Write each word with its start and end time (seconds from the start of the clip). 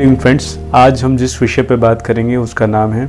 इन 0.00 0.14
friends 0.16 0.46
आज 0.74 1.02
हम 1.04 1.16
जिस 1.16 1.40
विषय 1.42 1.62
पे 1.62 1.76
बात 1.76 2.02
करेंगे, 2.02 2.36
उसका 2.36 2.66
नाम 2.66 2.92
है 2.92 3.08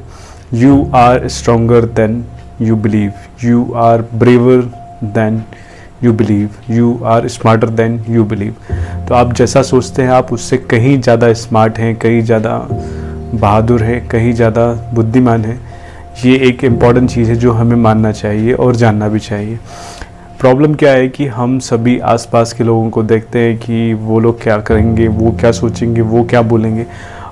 you 0.53 0.89
are 0.95 1.27
stronger 1.27 1.85
than 1.89 2.23
you 2.61 2.75
believe 2.75 3.11
you 3.43 3.71
are 3.73 4.01
braver 4.13 4.61
than 5.05 5.41
you 6.03 6.13
believe 6.13 6.49
you 6.69 6.97
are 7.05 7.27
smarter 7.27 7.69
than 7.71 7.99
you 8.09 8.23
believe 8.25 8.55
तो 9.07 9.15
आप 9.15 9.33
जैसा 9.33 9.61
सोचते 9.61 10.01
हैं, 10.01 10.09
आप 10.09 10.33
उससे 10.33 10.57
कहीं 10.57 10.99
ज़्यादा 11.01 11.31
स्मार्ट 11.35 11.77
हैं, 11.79 11.95
कहीं 11.95 12.21
ज़्यादा 12.21 12.57
बहादुर 13.33 13.83
हैं, 13.83 14.07
कहीं 14.07 14.33
ज़्यादा 14.33 14.71
बुद्धिमान 14.93 15.45
है, 15.45 15.57
ये 16.25 16.35
एक 16.49 16.63
इंपॉर्टेंट 16.63 17.09
चीज़ 17.09 17.29
है 17.29 17.35
जो 17.35 17.51
हमें 17.53 17.75
मानना 17.77 18.11
चाहिए 18.13 18.53
और 18.53 18.75
जानना 18.75 19.07
भी 19.07 19.19
चाहिए। 19.21 19.59
प्रॉब्लम 20.41 20.73
क्या 20.73 20.91
है 20.91 21.07
कि 21.09 21.25
हम 21.27 21.57
सभी 21.59 21.97
आसपास 22.01 22.51
के 22.53 22.63
लोगों 22.63 22.89
को 22.89 23.01
देखते 23.03 23.39
हैं 23.39 23.57
कि 23.57 23.93
वो 23.95 24.19
लोग 24.19 24.41
क्या 24.43 24.57
करेंगे, 24.59 25.07
वो 25.07 25.31
क्या 25.31 25.51
सोचेंगे, 25.51 26.01
वो 26.01 26.23
क्या 26.23 26.41
बोलेंगे 26.43 26.85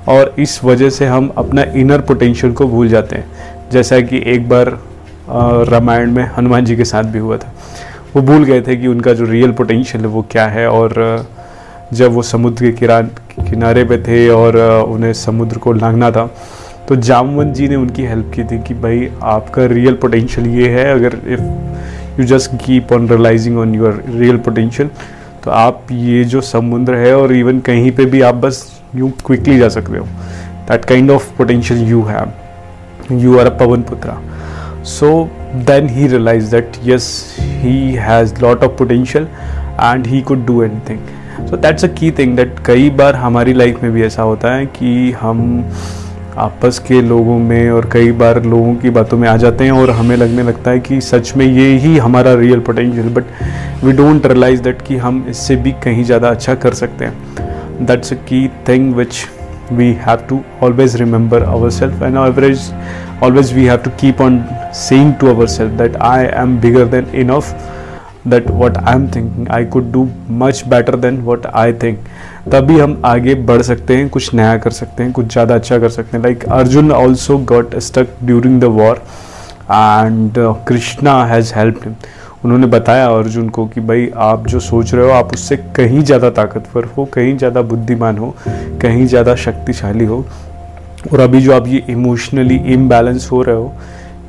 और 0.08 0.34
इस 0.40 0.64
वजह 0.64 0.90
से 0.90 1.06
हम 1.06 1.32
अपना 1.38 1.64
इनर 1.76 2.02
पोटेंशियल 2.02 2.54
को 2.54 2.68
भूल 2.68 2.90
जाते 2.90 3.16
हैं। 3.16 3.26
जैसा 3.72 4.00
कि 4.02 4.22
एक 4.26 4.48
बार 4.50 4.68
रामायण 5.70 6.12
में 6.12 6.24
हनुमान 6.38 6.66
जी 6.66 6.76
के 6.76 6.86
साथ 6.86 7.04
भी 7.04 7.20
हुआ 7.20 7.38
था। 7.38 7.54
वो 8.16 8.22
भूल 8.22 8.44
गए 8.44 8.62
थे 8.62 8.76
कि 8.76 8.88
उनका 8.88 9.14
जो 9.14 9.26
रियल 9.26 9.52
पोटेंशियल 9.52 10.04
है 10.04 10.10
वो 10.10 10.26
क्या 10.32 10.46
है 10.48 10.68
और 10.70 11.26
जब 11.94 12.12
वो 12.12 12.22
समुद्र 12.24 12.66
के 12.66 12.72
किरान 12.72 13.10
किनारे 13.40 13.84
पे 13.84 13.98
थे 14.04 14.28
और 14.30 14.58
उन्हें 14.84 15.14
समुद्र 15.16 15.58
को 15.58 15.74
लांगना 15.74 16.12
था 16.12 16.30
तो 16.88 16.96
जामवंत 16.98 17.56
जी 17.56 17.68
ने 17.68 17.76
उनकी 17.76 18.06
हेल्प 18.06 18.32
की 18.36 18.44
थी 18.44 18.62
कि 18.64 18.74
भाई 18.76 19.10
आपका 19.24 19.66
रियल 19.68 19.94
पोटेंशियल 19.96 20.48
ये 20.52 20.70
है, 20.70 20.86
अगर 20.94 21.20
if 21.28 21.42
you 22.20 22.26
just 22.26 22.52
keep 22.66 22.94
on 22.94 23.08
realising 23.10 23.58
on 23.58 23.76
your 23.76 24.04
real 24.10 24.38
potential 24.38 24.90
तो 25.44 25.52
आप 25.52 25.86
ये 25.92 26.24
जो 26.24 26.42
समुद्र 26.42 26.96
है 26.96 27.16
और 27.18 27.34
इवन 27.34 27.60
कहीं 27.60 27.92
पे 27.92 28.06
भी 28.06 28.22
आप 28.22 28.36
बस 28.36 28.82
यू 28.96 29.12
क्विकली 29.26 29.58
जा 29.58 29.70
सकते 29.70 29.98
हो। 29.98 30.06
That 30.70 30.86
kind 30.86 31.12
of 31.12 31.38
potential 31.38 31.84
you 31.90 32.02
have 32.04 32.32
you 33.12 33.38
are 33.40 33.46
a 33.46 33.58
Pawan 33.58 33.82
Putra 33.82 34.18
so 34.84 35.30
then 35.56 35.90
he 35.90 36.08
realise 36.08 36.52
that 36.52 36.72
yes 36.86 37.36
he 37.40 37.94
has 37.94 38.34
lot 38.42 38.64
of 38.64 38.72
potential 38.72 39.28
and 39.82 40.08
he 40.08 40.22
could 40.22 40.46
do 40.46 40.64
anything 40.90 41.48
so 41.48 41.58
that's 41.58 41.86
a 41.86 41.88
key 41.88 42.12
thing 42.12 42.36
that 42.36 42.56
कई 42.66 42.90
बार 42.90 43.16
हमारी 43.16 43.54
life 43.54 43.84
में 43.84 43.92
भी 43.92 44.04
ऐसा 44.04 44.24
होता 44.24 44.54
है 44.54 44.66
कि 44.66 45.12
हम 45.12 45.66
आपस 46.38 46.80
के 46.80 47.02
लोगों 47.02 47.38
में 47.40 47.70
और 47.72 47.90
कई 47.94 48.12
बार 48.12 48.44
लोगों 48.44 48.76
की 48.76 48.90
बातों 48.90 49.18
में 49.18 49.28
आ 49.30 49.36
जाते 49.38 49.64
हैं 49.64 49.72
और 49.72 49.90
हमें 49.90 50.16
लगने 50.18 50.44
लगता 50.44 50.72
है 50.72 50.80
कि 50.80 51.02
सच 51.02 51.34
में 51.38 51.46
ये 51.46 51.68
ही 51.78 51.98
हमारा 51.98 52.34
real 52.34 52.60
potential 52.60 53.10
but 53.10 53.24
we 53.84 53.92
don't 53.92 54.26
realise 54.26 54.62
that 54.62 54.82
कि 54.82 54.98
हम 54.98 55.26
इससे 55.30 55.56
भी 55.56 55.72
कहीं 55.72 56.04
ज़्यादा 56.04 56.30
अच्छा 56.30 56.56
कर 56.56 56.74
सकते 56.74 57.06
हैं। 57.06 57.86
That's 57.86 58.14
a 58.14 58.16
key 58.16 58.48
thing 58.68 58.94
which 58.96 59.26
we 59.72 59.92
have 60.08 60.26
to 60.30 60.40
always 60.64 60.96
remember 60.96 61.44
our 61.44 61.70
self 61.70 62.04
and 62.04 62.18
average 62.18 62.72
always 63.24 63.54
we 63.54 63.66
have 63.66 63.78
to 63.78 63.90
keep 63.90 64.22
on 64.22 64.44
saying 64.74 65.14
to 65.14 65.28
our 65.28 65.48
self 65.48 65.72
that 65.72 65.96
I 65.96 66.26
am 66.34 66.58
bigger 66.62 66.86
than 66.86 67.08
enough 67.16 67.56
that 68.28 68.50
what 68.50 68.78
I 68.78 68.96
am 68.96 69.08
thinking 69.08 69.50
I 69.50 69.66
could 69.66 69.92
do 69.92 70.08
much 70.30 70.64
better 70.68 70.96
than 70.96 71.18
what 71.22 71.46
I 71.46 71.74
think 71.74 72.00
तभी 72.50 72.80
हम 72.80 73.02
आगे 73.06 73.36
बढ़ 73.36 73.62
सकते 73.62 73.98
हैं, 73.98 74.08
कुछ 74.10 74.34
नया 74.34 74.58
कर 74.58 74.72
सकते 74.72 75.04
हैं, 75.04 75.12
कुछ 75.12 75.32
ज़्यादा 75.32 75.56
अच्छा 75.56 75.78
कर 75.80 75.90
सकते 75.90 76.18
हैं। 76.18 76.24
Like 76.24 76.46
Arjun 76.46 76.92
also 76.92 77.38
got 77.48 77.76
stuck 77.80 78.16
during 78.24 78.60
the 78.62 78.64
war 78.78 79.02
and 79.72 80.38
Krishna 80.68 81.24
has 81.26 81.54
help 81.56 81.80
him 81.86 81.96
उन्होंने 82.46 82.68
बताया 82.68 83.08
अर्जुन 83.10 83.48
को 83.50 83.66
कि 83.68 83.82
भाई, 83.82 84.10
आप 84.16 84.48
जो 84.48 84.60
सोच 84.60 84.94
रहे 84.94 85.06
हो, 85.06 85.12
आप 85.12 85.34
उससे 85.34 85.58
कहीं 85.76 86.02
ज़्यादा 86.02 86.30
ताकतवर 86.32 86.86
हो, 86.98 87.06
कहीं 87.06 87.38
ज़्यादा 87.38 87.62
बुद्धिमान 87.64 88.18
हो, 88.18 88.34
कहीं 88.82 89.06
ज़्यादा 89.08 89.36
शक्तिशाली 89.38 90.06
हो। 90.06 90.24
और 91.14 91.20
अभी 91.20 91.42
जो 91.42 91.54
आप 91.54 91.68
ये 91.68 91.84
इमोशनली 91.90 92.56
इम्बैलेंस 92.74 93.28
हो 93.32 93.42
रहे 93.42 93.56
हो, 93.56 93.74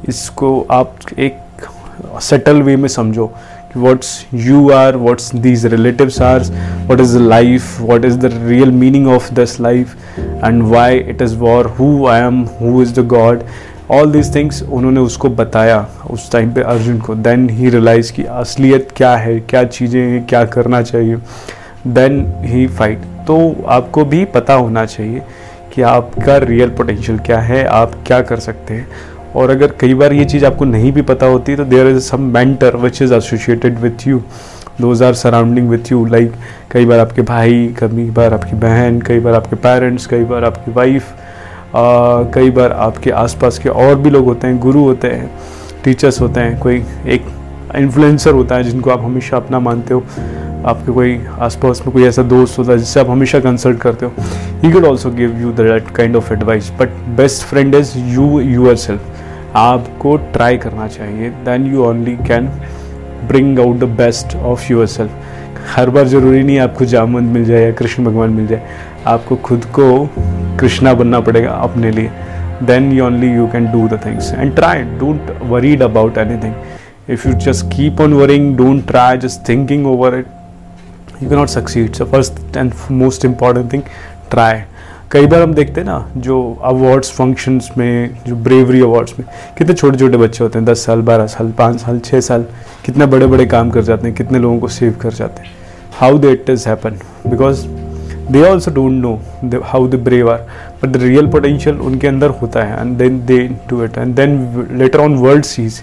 इसको 0.09 0.61
आप 0.71 0.95
एक 1.19 1.39
सेटल 2.23 2.63
वे 2.63 2.77
में 2.77 2.89
समझो। 2.89 3.31
What's 3.75 4.27
you 4.33 4.73
are 4.73 4.99
what's 4.99 5.31
these 5.31 5.65
relatives 5.65 6.21
are 6.21 6.41
what 6.87 7.01
is 7.01 7.13
the 7.13 7.21
life 7.21 7.81
what 7.81 8.05
is 8.05 8.19
the 8.19 8.31
real 8.41 8.71
meaning 8.71 9.07
of 9.07 9.33
this 9.33 9.61
life 9.61 9.95
and 10.43 10.69
why 10.69 10.91
it 10.91 11.21
is 11.21 11.37
war 11.37 11.63
who 11.65 12.07
i 12.07 12.19
am 12.19 12.47
who 12.49 12.81
is 12.81 12.93
the 12.93 13.03
god 13.05 13.45
all 13.91 14.11
this 14.13 14.35
things 14.35 14.63
उन्होंने 14.63 15.01
उसको 15.01 15.29
बताया 15.29 15.79
उस 16.11 16.31
time 16.33 16.53
पे 16.55 16.63
अर्जुन 16.73 16.99
को 17.01 17.15
then 17.27 17.49
he 17.51 17.71
realise 17.71 18.13
कि 18.13 18.25
असलियत 18.25 18.93
क्या 18.97 19.15
है 19.17 19.39
क्या 19.51 19.63
चीज़ें 19.65 20.01
हैं 20.01 20.25
क्या 20.27 20.45
करना 20.47 20.83
चाहिए 20.83 21.17
देन 21.87 22.21
ही 22.45 22.67
फाइट 22.67 22.99
तो 23.27 23.39
आपको 23.69 24.05
भी 24.13 24.25
पता 24.35 24.55
होना 24.55 24.85
चाहिए 24.87 25.23
कि 25.75 25.83
आपका 25.83 26.37
रियल 26.45 26.71
पोटेंशियल 26.77 27.19
क्या 27.27 27.41
है 27.41 27.65
आप 27.81 27.95
क्या 28.07 28.21
कर 28.31 28.41
सकते 28.41 28.75
हैं 28.75 28.87
और 29.37 29.51
अगर 29.51 29.73
कई 29.81 29.95
बार 29.95 30.13
ये 30.13 30.25
चीज़ 30.25 30.45
आपको 30.47 30.65
नहीं 30.65 30.93
भी 30.93 31.03
पता 31.03 31.27
होती 31.27 31.57
तो 31.57 31.65
there 31.65 31.87
is 31.87 31.99
some 32.01 32.23
mentor 32.35 32.77
which 32.77 33.03
is 33.03 33.15
associated 33.15 33.79
with 33.79 34.07
you 34.07 34.23
those 34.81 35.03
are 35.03 35.15
surrounding 35.15 35.69
with 35.71 35.93
you 35.93 36.05
like 36.07 36.33
कई 36.71 36.87
बार 36.87 36.99
आपके 36.99 37.23
भाई 37.23 37.75
कई 37.79 38.11
बार 38.11 38.35
आपकी 38.35 38.57
बहन, 38.57 39.01
कई 39.01 39.21
बार 39.21 39.35
आपके 39.35 39.57
पेरेंट्स 39.57 40.07
कई 40.07 40.25
बार 40.25 40.45
आपकी 40.45 40.73
वाइफ 40.73 41.15
कई 42.35 42.51
बार 42.51 42.73
आपके 42.73 43.11
आसपास 43.11 43.59
के 43.59 43.69
और 43.69 43.95
भी 43.95 44.11
लोग 44.11 44.25
होते 44.25 44.47
हैं, 44.47 44.59
गुरु 44.61 44.81
होते 44.81 45.09
हैं 45.09 45.31
टीचर्स 45.85 46.21
होते 46.21 46.41
हैं, 46.41 46.59
कोई 46.61 46.83
एक 47.07 47.27
इन्फ्लुएंसर 47.77 48.33
होता 48.35 48.55
है 48.55 48.65
जिनको 48.65 48.91
आप 48.91 49.05
हमेशा 49.05 49.37
अपना 49.37 49.61
मानते 49.61 49.95
हो, 49.95 50.01
आपके 50.67 50.93
कोई 50.93 51.21
आसपास 51.41 51.83
में 51.87 51.93
कोई 51.93 52.05
ऐसा 52.05 52.23
दोस्त 52.23 52.59
होता 52.59 52.73
है 52.73 52.79
जिससे 52.79 53.01
आप 53.01 53.11
हमेशा 53.11 53.41
कंसल्ट 53.41 53.81
करते 53.81 54.07
हो। 54.07 54.13
He 54.63 54.73
could 54.73 54.85
also 54.85 55.11
give 55.11 55.41
you 55.41 55.53
that 55.53 55.91
kind 55.97 56.17
of 56.17 56.33
advice 56.33 56.71
but 56.81 56.99
best 57.17 57.47
friend 57.47 57.75
is 57.75 57.97
you 57.99 58.41
your 58.41 58.77
self 58.77 59.10
आपको 59.57 60.17
ट्राई 60.33 60.59
करना 60.59 60.87
चाहिए 60.89 61.31
then 61.45 61.67
you 61.73 61.85
only 61.85 62.17
can 62.29 62.47
bring 63.29 63.59
out 63.61 63.79
the 63.79 63.85
best 64.01 64.37
of 64.37 64.73
your 64.73 64.87
self 64.87 65.11
हर 65.77 65.91
बार 65.91 66.07
ज़रूरी 66.09 66.43
नहीं 66.43 66.59
आपको 66.59 66.85
जामन 66.95 67.25
मिल 67.37 67.45
जाए 67.45 67.65
या 67.65 67.73
कृष्ण 67.79 68.05
भगवान 68.05 68.31
मिल 68.31 68.47
जाए, 68.47 68.63
आपको 69.07 69.37
खुद 69.37 69.65
को 69.79 70.07
कृष्णा 70.61 70.95
बनना 70.95 71.21
पड़ेगा 71.21 71.51
अपने 71.51 71.91
लिए. 71.91 72.11
Then 72.63 72.93
you 72.93 73.05
only 73.05 73.33
you 73.35 73.47
can 73.53 73.71
do 73.73 73.87
the 73.89 74.01
things 74.07 74.33
and 74.35 74.55
try 74.55 74.83
don't 74.99 75.31
worried 75.51 75.83
about 75.83 76.19
any 76.19 76.53
if 77.13 77.23
you 77.27 77.31
just 77.45 77.65
keep 77.71 78.01
on 78.03 78.13
worrying, 78.17 78.45
don't 78.59 78.83
try, 78.89 79.17
just 79.23 79.41
thinking 79.47 79.87
over 79.93 80.11
it, 80.19 80.27
you 81.21 81.29
cannot 81.31 81.51
succeed. 81.51 81.97
So 81.97 82.07
first 82.07 82.37
and 82.61 82.77
most 82.99 83.25
important 83.25 83.73
thing, 83.73 83.83
try. 84.35 84.53
कई 85.11 85.27
बार 85.27 85.43
हम 85.43 85.55
देखते 85.55 85.81
हैं 85.81 85.87
ना, 85.87 86.11
जो 86.17 86.59
awards 86.63 87.11
functions 87.13 87.71
में, 87.79 88.17
जो 88.27 88.37
bravery 88.37 88.81
awards 88.81 89.19
में, 89.19 89.27
कितने 89.59 89.75
छोटे 89.75 89.99
छोटे 89.99 90.17
बच्चे 90.17 90.43
होते 90.45 90.59
हैं, 90.59 90.67
दस 90.67 90.85
साल, 90.87 91.01
बारह 91.03 91.27
साल, 91.27 91.51
पाँच 91.51 91.81
साल 91.81 91.99
छः 91.99 92.21
साल, 92.21 92.45
कितने 92.85 93.07
बड़े 93.07 93.27
बड़े 93.27 93.47
काम 93.47 93.71
कर 93.71 93.83
जाते 93.83 94.07
हैं, 94.07 94.17
कितने 94.17 94.39
लोगों 94.39 94.59
को 94.59 94.69
सेव 94.69 94.95
कर 95.01 95.13
जाते 95.13 95.43
हैं। 95.43 95.51
How 95.93 96.19
the 96.19 96.25
it 96.25 96.51
is 96.51 96.69
happen 96.69 96.99
because 97.27 97.67
they 98.33 98.43
also 98.43 98.71
don't 98.71 98.93
know 98.93 99.61
how 99.63 99.89
the 99.89 99.95
brave 100.05 100.31
are 100.31 100.47
but 100.83 100.89
the 100.89 101.03
real 101.03 101.27
potential 101.27 101.81
उनके 101.81 102.07
अंदर 102.07 102.31
होता 102.43 102.63
है 102.63 102.81
and 102.81 102.97
then 102.99 103.21
they 103.27 103.39
do 103.71 103.83
it 103.85 103.99
and 103.99 104.15
then 104.17 104.69
later 104.73 105.01
on 105.01 105.15
world 105.17 105.45
sees 105.45 105.81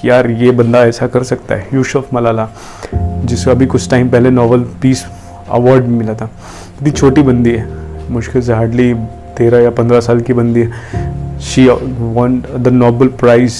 कि 0.00 0.08
यार 0.10 0.30
ये 0.30 0.50
बंदा 0.52 0.84
ऐसा 0.86 1.06
कर 1.06 1.22
सकता 1.24 1.54
है। 1.54 1.68
यूशफ 1.74 2.14
मलाला 2.14 2.48
जिसको 2.94 3.50
अभी 3.50 3.66
कुछ 3.66 3.90
टाइम 3.90 4.10
पहले 4.10 4.30
नॉवल 4.30 4.64
पीस 4.82 5.04
अवार्ड 5.50 5.88
मिला 5.88 6.14
था 6.14 6.30
इतनी 6.76 6.90
छोटी 6.90 7.22
बंदी 7.22 7.50
है। 7.50 7.86
मुश्किल 8.10 8.42
से 8.42 8.52
हार्डली 8.52 8.92
तेरह 9.36 9.62
या 9.62 9.70
पंद्रह 9.70 10.00
साल 10.00 10.20
की 10.20 10.32
बंदी 10.32 10.60
है। 10.60 11.40
She 11.40 11.66
won 11.68 12.42
the 12.56 12.68
Nobel 12.68 13.08
prize 13.20 13.56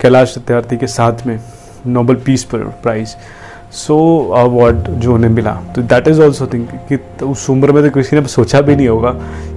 Kailash 0.00 0.34
Satyarthi 0.34 0.76
के 0.76 0.86
साथ 0.86 1.26
में 1.26 1.38
नोबल 1.86 2.14
पीस 2.26 2.44
पर 2.44 2.58
प्राइज़ 2.82 3.14
सो 3.72 3.96
अवार्ड 4.36 4.88
जो 5.00 5.14
उन्हें 5.14 5.30
मिला। 5.30 5.52
तो 5.74 5.82
दैट 5.82 6.08
इज़ 6.08 6.20
ऑल्सो 6.22 6.46
थिंक 6.46 6.70
कि 6.88 6.96
तो 7.20 7.28
उस 7.30 7.48
उम्र 7.50 7.72
में 7.72 7.82
तो 7.82 7.90
किसी 7.90 8.16
ने 8.16 8.26
सोचा 8.28 8.60
भी 8.60 8.76
नहीं 8.76 8.88
होगा 8.88 9.10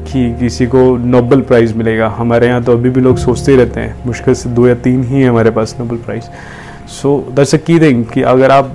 कि 0.07 0.31
किसी 0.39 0.65
को 0.67 0.85
नोबल 0.97 1.41
प्राइज़ 1.41 1.73
मिलेगा। 1.75 2.07
हमारे 2.17 2.47
यहाँ 2.47 2.63
तो 2.63 2.71
अभी 2.71 2.89
भी 2.89 3.01
लोग 3.01 3.17
सोचते 3.17 3.51
ही 3.51 3.57
रहते 3.57 3.79
हैं। 3.79 3.95
मुश्किल 4.05 4.33
से 4.33 4.49
दो 4.49 4.67
या 4.67 4.75
तीन 4.75 5.03
ही 5.03 5.21
है 5.21 5.29
हमारे 5.29 5.51
पास 5.51 5.75
Nobel 5.79 5.97
prize 6.05 6.23
so 6.91 7.17
that's 7.35 7.55
a 7.55 7.57
key 7.57 7.79
thing 7.79 8.05
कि 8.05 8.21
अगर 8.23 8.51
आप 8.51 8.71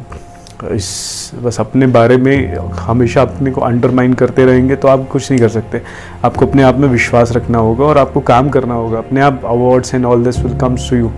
इस, 0.64 1.32
बस 1.42 1.58
अपने 1.60 1.86
बारे 1.86 2.16
में 2.16 2.56
हमेशा 2.78 3.22
अपने 3.22 3.50
को 3.50 3.60
अंडरमाइन 3.60 4.14
करते 4.14 4.44
रहेंगे 4.44 4.76
तो 4.76 4.88
आप 4.88 5.06
कुछ 5.08 5.30
नहीं 5.30 5.40
कर 5.40 5.48
सकते। 5.48 5.80
आपको 6.24 6.46
अपने 6.46 6.62
आप 6.62 6.78
में 6.78 6.88
विश्वास 6.88 7.32
रखना 7.32 7.58
होगा 7.58 7.84
और 7.84 7.98
आपको 7.98 8.20
काम 8.22 8.48
करना 8.48 8.74
होगा। 8.74 8.98
अपने 8.98 9.20
आप 9.20 9.42
awards 9.44 9.94
and 9.94 10.04
all 10.04 10.24
this 10.24 10.38
will 10.38 10.56
comes 10.58 10.88
to 10.90 10.96
you 10.96 11.10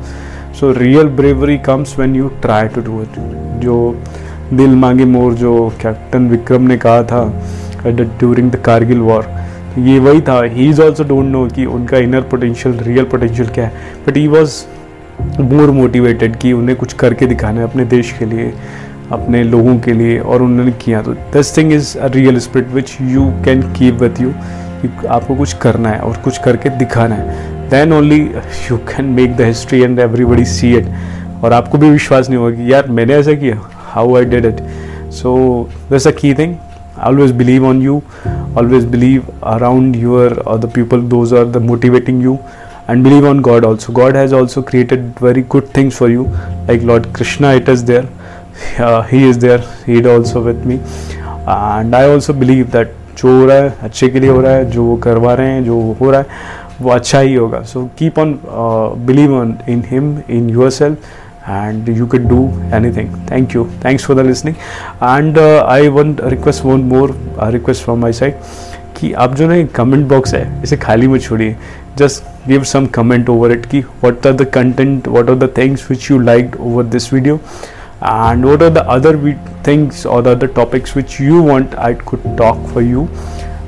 so 0.61 0.73
real 0.73 1.09
bravery 1.17 1.57
comes 1.67 1.97
when 1.99 2.17
you 2.17 2.29
try 2.43 2.69
to 2.69 2.81
do 2.81 3.01
it 3.03 3.19
जो 3.61 3.77
दिल 4.53 4.75
मांगे 4.77 5.05
मोर, 5.05 5.35
जो 5.35 5.73
कैप्टन 5.83 6.29
विक्रम 6.29 6.63
ने 6.63 6.77
कहा 6.77 7.03
था 7.03 7.25
ड्यूरिंग 7.87 8.51
द 8.51 8.57
कारगिल 8.57 8.99
वॉर 9.01 9.29
ये 9.79 9.99
वही 9.99 10.21
था। 10.21 10.43
He 10.45 10.69
is 10.71 10.83
also 10.83 11.05
don't 11.05 11.27
know 11.27 11.47
कि 11.47 11.65
उनका 11.67 11.99
इनर 11.99 12.21
पोटेंशियल 12.31 12.79
रियल 12.79 13.05
पोटेंशियल 13.05 13.49
क्या 13.49 13.67
है। 13.67 13.73
But 14.07 14.17
he 14.17 14.27
was 14.29 14.63
more 15.41 15.71
motivated 15.71 16.37
कि 16.37 16.53
उन्हें 16.53 16.77
कुछ 16.79 16.93
करके 16.93 17.27
दिखाना 17.27 17.61
है 17.61 17.67
अपने 17.67 17.85
देश 17.87 18.13
के 18.19 18.25
लिए। 18.25 18.53
अपने 19.13 19.43
लोगों 19.45 19.79
के 19.79 19.93
लिए 19.93 20.19
और 20.19 20.43
उन्होंने 20.43 20.73
किया। 20.85 21.03
तो 21.03 21.13
this 21.33 21.57
thing 21.57 21.73
is 21.73 21.97
a 21.99 22.07
real 22.15 22.39
spirit 22.39 22.69
which 22.75 22.97
you 23.03 23.25
can 23.45 23.63
keep 23.73 24.03
with 24.03 24.21
you 24.21 24.33
कि 24.83 25.07
आपको 25.07 25.35
कुछ 25.37 25.53
करना 25.63 25.89
है 25.89 26.01
और 26.01 26.17
कुछ 26.25 26.39
करके 26.45 26.69
दिखाना 26.79 27.15
है। 27.15 27.69
Then 27.71 27.93
only 27.93 28.21
you 28.71 28.77
can 28.89 29.05
make 29.19 29.37
the 29.37 29.41
history 29.41 29.81
and 29.83 29.99
everybody 30.01 30.45
see 30.45 30.75
it 30.77 30.89
और 31.45 31.53
आपको 31.53 31.79
भी 31.79 31.91
विश्वास 31.91 32.29
नहीं 32.29 32.39
होगा 32.39 32.57
कि 32.57 32.73
यार 32.73 32.89
मैंने 32.91 33.15
ऐसा 33.15 33.33
किया 33.35 33.61
how 33.93 34.17
I 34.17 34.25
did 34.25 34.45
it 34.47 34.61
so 35.13 35.33
that's 35.93 36.07
a 36.07 36.11
key 36.21 36.35
thing 36.35 36.55
always 37.07 37.31
believe 37.37 37.67
on 37.67 37.83
you 37.83 38.01
always 38.59 38.85
believe 38.91 39.27
around 39.53 39.97
your 39.97 40.33
और 40.39 40.59
the 40.59 40.71
people 40.75 41.01
those 41.11 41.35
are 41.35 41.45
the 41.53 41.63
motivating 41.63 42.23
you 42.23 42.39
and 42.91 43.03
believe 43.05 43.29
on 43.29 43.41
God 43.41 43.65
also 43.65 43.93
God 43.93 44.17
has 44.17 44.35
also 44.35 44.63
created 44.63 45.11
very 45.23 45.43
good 45.51 45.67
things 45.77 45.97
for 45.97 46.11
you 46.11 46.27
like 46.29 46.83
lord 46.83 47.07
Krishna 47.17 47.53
it 47.53 47.69
is 47.69 47.85
there 47.85 48.09
uh, 48.79 49.03
he 49.03 49.23
is 49.25 49.39
there 49.39 49.63
he 49.87 49.99
is 50.01 50.07
also 50.07 50.43
with 50.43 50.65
me 50.65 50.81
and 51.47 51.95
i 51.95 52.05
also 52.09 52.33
believe 52.45 52.71
that 52.79 52.99
जो 53.17 53.31
हो 53.39 53.47
रहा 53.47 53.57
है 53.57 53.75
अच्छे 53.83 54.09
के 54.09 54.21
लिए 54.21 54.31
हो 54.31 54.41
रहा 54.41 54.53
है 54.53 54.71
जो 54.71 54.85
वो 54.85 54.97
करवा 55.07 55.33
रहे 55.35 55.51
हैं 55.51 55.65
जो 55.65 55.81
हो 56.01 56.11
रहा 56.11 56.21
है 56.21 56.81
वो 56.83 56.91
अच्छा 56.91 57.19
ही 57.21 57.35
होगा 57.35 57.61
so 57.73 57.85
keep 57.99 58.19
on 58.19 58.39
believe 59.07 59.35
on 59.39 59.57
in 59.69 59.83
him 59.91 60.17
in 60.37 60.49
your 60.51 60.71
self 60.71 61.11
and 61.51 61.89
you 61.89 62.07
could 62.07 62.29
do 62.29 62.41
anything 62.73 63.09
thank 63.27 63.55
you 63.55 63.63
thanks 63.81 64.05
for 64.05 64.15
the 64.15 64.23
listening 64.23 64.57
and 65.01 65.39
uh, 65.39 65.65
i 65.69 65.89
want 65.89 66.21
request 66.35 66.65
one 66.65 66.85
more 66.89 67.09
uh, 67.37 67.51
request 67.51 67.83
from 67.83 68.01
my 68.01 68.13
side 68.13 68.35
कि 68.97 69.13
आप 69.19 69.35
जो 69.35 69.47
ना 69.49 69.63
comment 69.77 70.07
box 70.09 70.35
है 70.35 70.63
इसे 70.63 70.77
खाली 70.77 71.07
मत 71.09 71.21
छोड़िए 71.23 71.57
just 71.99 72.49
give 72.49 72.65
some 72.73 72.87
comment 72.95 73.29
over 73.29 73.53
it 73.53 73.65
कि 73.71 73.81
what 73.81 74.27
are 74.27 74.33
the 74.33 74.45
content 74.55 75.09
what 75.09 75.31
are 75.31 75.37
the 75.37 75.49
things 75.57 75.87
which 75.91 76.11
you 76.11 76.19
like 76.19 76.57
over 76.61 76.85
this 76.93 77.13
video 77.13 77.41
and 78.05 78.45
what 78.45 78.63
are 78.63 78.71
the 78.71 78.87
other 78.89 79.17
things 79.63 80.05
or 80.05 80.23
the 80.23 80.31
other 80.31 80.49
topics 80.49 80.95
which 80.95 81.21
you 81.21 81.43
want 81.43 81.75
I 81.79 81.95
could 81.95 82.25
talk 82.37 82.59
for 82.73 82.83
you 82.83 83.09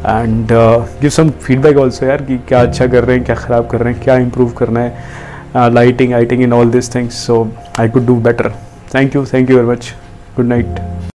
and 0.05 0.51
uh, 0.53 0.87
give 1.01 1.13
some 1.13 1.31
feedback 1.47 1.77
also 1.77 2.07
यार 2.07 2.23
कि 2.25 2.39
क्या 2.49 2.63
अच्छा 2.63 2.87
कर 2.87 3.05
रहे 3.05 3.17
हैं 3.17 3.25
क्या 3.27 3.37
ख़राब 3.37 3.69
कर 3.71 3.81
रहे 3.83 3.93
हैं 3.95 4.03
क्या 4.03 4.17
improve 4.25 4.57
करना 4.59 4.81
है 4.81 5.23
uh, 5.55 5.71
lighting, 5.71 6.11
lighting, 6.11 6.43
and 6.43 6.53
all 6.53 6.67
these 6.67 6.89
things. 6.89 7.17
So 7.17 7.51
I 7.77 7.89
could 7.89 8.07
do 8.07 8.21
better. 8.21 8.51
Thank 8.89 9.15
you. 9.15 9.25
Thank 9.25 9.49
you 9.49 9.57
very 9.57 9.67
much. 9.67 9.95
Good 10.37 10.47
night. 10.47 11.05